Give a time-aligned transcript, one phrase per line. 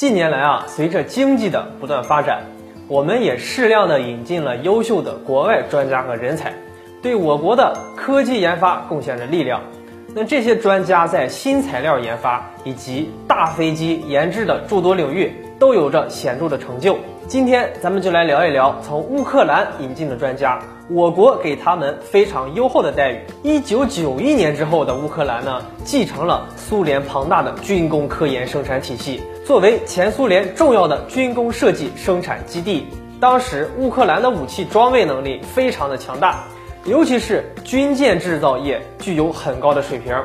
[0.00, 2.42] 近年来啊，随着经济的不断发展，
[2.88, 6.54] 我们也适量的引进了优秀的国外专家和人才，
[7.02, 9.60] 对我国的科技研发贡献着力量。
[10.14, 16.96] 那这些专家在新材料研发以及大飞机研制的诸多领域都有着显著的成就。
[17.28, 20.58] 今天咱们就来聊一聊从乌克兰引进的专家。
[20.88, 23.20] 我国给他们非常优厚的待遇。
[23.44, 32.88] 一九九一年之后的乌克兰呢，继承了苏联庞大的军工科研生产体系，作为前苏联重要的军工设计生产基地。
[33.20, 36.42] 当时乌克兰的武器装备能力非常的强大，
[36.86, 40.16] 尤其是军舰制造业具有很高的水平，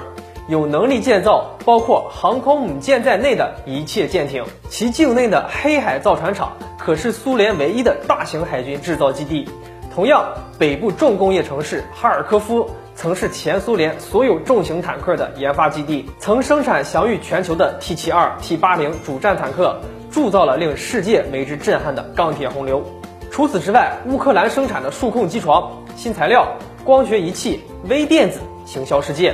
[0.48, 4.44] 有能力建造包括航空母舰在内的一切舰艇。
[4.70, 9.48] 其境内的黑海造船厂可是苏联唯一的大型海军制造基地。
[9.94, 10.26] 同样，
[10.60, 19.80] 北部重工业城市哈尔科夫曾是前苏联所有重型坦克的研发基地，曾生产享誉全球的 T 七二、T 八零主战坦克，
[20.12, 22.84] 铸造了令世界为之震撼的钢铁洪流。
[23.32, 26.46] 除此之外，乌克兰生产的数控机床、新材料、
[26.84, 29.34] 光学仪器、微电子行销世界，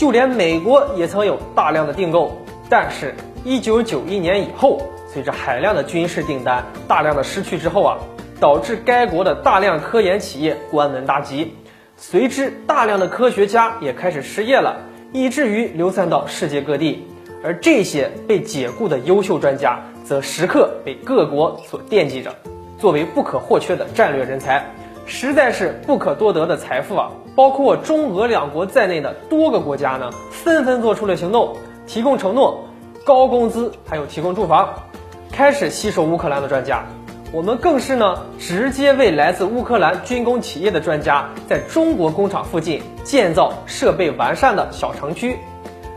[0.00, 2.40] 就连美国也曾有大量的订购。
[2.70, 7.98] 但是，一九九一年以后，随着海量的军事订单大量的失去之后啊。
[8.40, 11.54] 导致该国的大量科研企业关门大吉，
[11.98, 14.80] 随之大量的科学家也开始失业了，
[15.12, 17.06] 以至于流散到世界各地。
[17.44, 22.34] 而这些被解雇的优秀专家，则时刻被各国所惦记着，
[22.78, 24.64] 作为不可或缺的战略人才，
[25.10, 27.10] 实在是不可多得的财富啊！
[27.34, 32.64] 包括中俄两国在内的多个国家呢，纷纷做出了行动，提供承诺、
[33.04, 34.72] 高工资，还有提供住房，
[35.32, 36.84] 开始吸收乌克兰的专家。
[37.32, 45.36] 我们更是呢，直接为来自乌克兰军工企业的专家在中国工厂附近建造设备完善的小城区，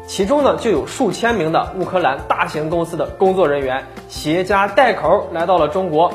[0.08, 6.12] 其中呢就有数千名的乌克兰大型公司的工作人员携家带口来到了中国，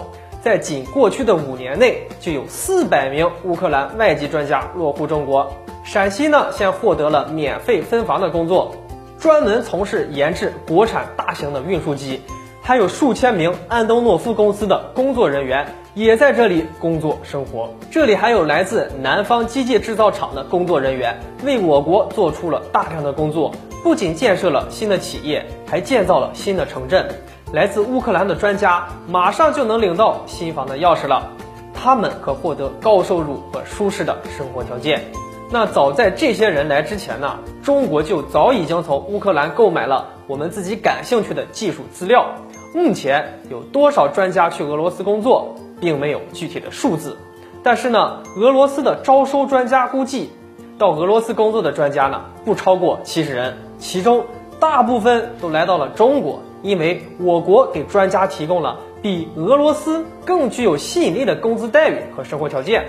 [0.49, 5.53] 在仅过去的五年内，就有四百名乌克兰外籍专家落户中国。
[5.85, 8.75] 陕西呢，先获得了免费分房的工作，
[9.21, 12.23] 专门从事研制国产大型的运输机。
[12.63, 17.69] 还有数千名安东诺夫公司的工作人员也在这里工作生活。
[17.91, 21.15] 这里还有来自南方机械制造厂的工作人员，
[21.45, 27.07] 为我国做出了大量的工作，不仅建设了新的企业，还建造了新的城镇。
[27.53, 31.31] 来自乌克兰的专家马上就能领到新房的钥匙了，
[31.73, 35.03] 他们可获得高收入和舒适的生活条件。
[35.51, 42.35] 那早在这些人来之前呢，中国就早已经从乌克兰购买了我们自己感兴趣的技术资料。
[42.75, 47.17] 目前有多少专家去俄罗斯工作，并没有具体的数字。
[47.63, 50.29] 但是呢，俄罗斯的招收专家估计，
[50.77, 54.27] 到俄罗斯工作的专家呢不超过七十人，其中
[54.61, 62.87] 大部分都来到了中国，因为我国给专家提供了比俄罗斯更具有吸引力的工资待遇和生活条件。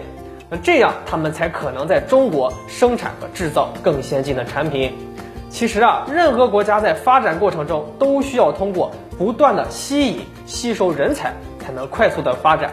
[0.49, 4.93] 那这样他们才可能在中国生产和制造更先进的产品。
[5.51, 12.71] 其实啊，任何国家在发展过程中都需要通过不断的吸引、吸收人才，才能快速的发展。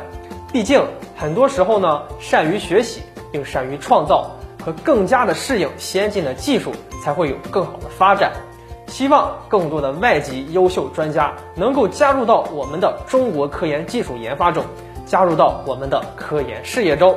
[0.52, 0.82] 毕竟
[1.16, 3.02] 很多时候呢，善于学习
[3.32, 4.30] 并善于创造
[4.64, 8.32] 和更加的适应先进的技术，才会有更好的发展。
[8.88, 14.64] 希望更多的外籍优秀专家能够加入到我们的中国科研技术研发中，
[15.04, 17.16] 加入到我们的科研事业中。